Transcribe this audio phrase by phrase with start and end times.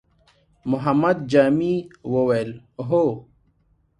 [0.71, 1.75] محمد جامي
[2.13, 2.51] وويل:
[2.89, 3.05] هو!